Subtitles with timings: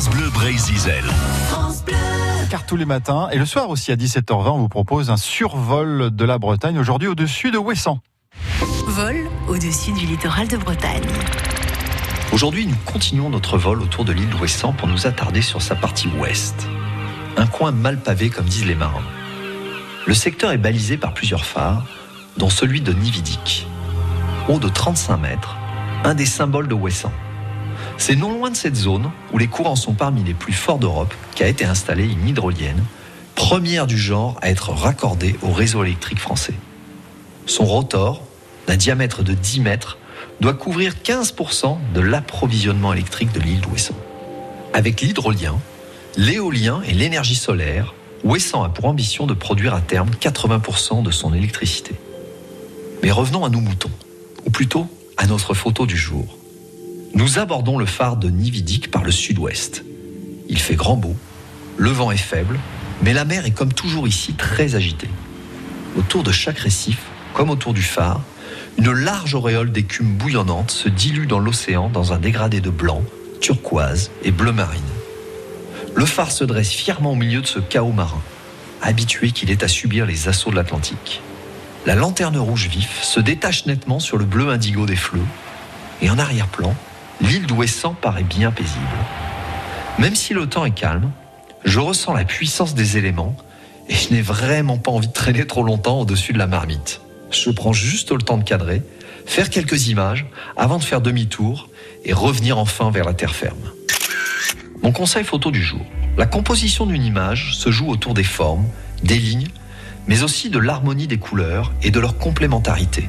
[0.00, 1.04] France Bleu Brésil.
[2.48, 6.08] Car tous les matins et le soir aussi à 17h20, on vous propose un survol
[6.10, 7.98] de la Bretagne, aujourd'hui au-dessus de Ouessant.
[8.86, 11.04] Vol au-dessus du littoral de Bretagne.
[12.32, 16.08] Aujourd'hui, nous continuons notre vol autour de l'île d'Ouessant pour nous attarder sur sa partie
[16.18, 16.66] ouest.
[17.36, 19.04] Un coin mal pavé, comme disent les marins.
[20.06, 21.84] Le secteur est balisé par plusieurs phares,
[22.38, 23.66] dont celui de Nividic.
[24.48, 25.56] Haut de 35 mètres,
[26.04, 27.12] un des symboles de Ouessant.
[28.00, 31.12] C'est non loin de cette zone, où les courants sont parmi les plus forts d'Europe,
[31.34, 32.82] qu'a été installée une hydrolienne,
[33.34, 36.54] première du genre à être raccordée au réseau électrique français.
[37.44, 38.22] Son rotor,
[38.66, 39.98] d'un diamètre de 10 mètres,
[40.40, 43.96] doit couvrir 15% de l'approvisionnement électrique de l'île d'Ouessant.
[44.72, 45.58] Avec l'hydrolien,
[46.16, 47.92] l'éolien et l'énergie solaire,
[48.24, 51.94] Ouessant a pour ambition de produire à terme 80% de son électricité.
[53.02, 53.90] Mais revenons à nos moutons,
[54.46, 54.86] ou plutôt
[55.18, 56.39] à notre photo du jour.
[57.14, 59.84] Nous abordons le phare de Nividic par le sud-ouest.
[60.48, 61.16] Il fait grand beau,
[61.76, 62.58] le vent est faible,
[63.02, 65.10] mais la mer est comme toujours ici très agitée.
[65.96, 66.98] Autour de chaque récif,
[67.34, 68.20] comme autour du phare,
[68.78, 73.02] une large auréole d'écume bouillonnante se dilue dans l'océan dans un dégradé de blanc,
[73.40, 74.80] turquoise et bleu marine.
[75.94, 78.22] Le phare se dresse fièrement au milieu de ce chaos marin,
[78.82, 81.22] habitué qu'il est à subir les assauts de l'Atlantique.
[81.86, 85.26] La lanterne rouge vif se détache nettement sur le bleu indigo des flots,
[86.02, 86.74] et en arrière-plan,
[87.20, 88.80] l'île d'Ouessant paraît bien paisible.
[89.98, 91.10] Même si le temps est calme,
[91.64, 93.36] je ressens la puissance des éléments
[93.88, 97.00] et je n'ai vraiment pas envie de traîner trop longtemps au-dessus de la marmite.
[97.30, 98.82] Je prends juste le temps de cadrer,
[99.26, 101.68] faire quelques images avant de faire demi-tour
[102.04, 103.70] et revenir enfin vers la terre ferme.
[104.82, 105.84] Mon conseil photo du jour.
[106.16, 108.66] La composition d'une image se joue autour des formes,
[109.04, 109.48] des lignes,
[110.06, 113.08] mais aussi de l'harmonie des couleurs et de leur complémentarité.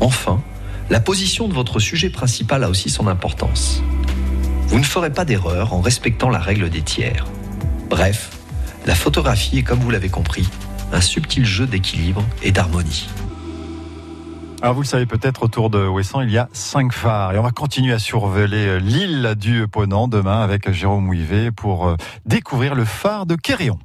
[0.00, 0.42] Enfin,
[0.88, 3.82] la position de votre sujet principal a aussi son importance.
[4.68, 7.26] Vous ne ferez pas d'erreur en respectant la règle des tiers.
[7.90, 8.30] Bref,
[8.86, 10.48] la photographie est, comme vous l'avez compris,
[10.92, 13.08] un subtil jeu d'équilibre et d'harmonie.
[14.62, 17.34] Alors vous le savez peut-être, autour de Ouessant, il y a cinq phares.
[17.34, 21.96] Et on va continuer à survoler l'île du Ponant demain avec Jérôme Ouivet pour euh,
[22.24, 23.78] découvrir le phare de Quéréon.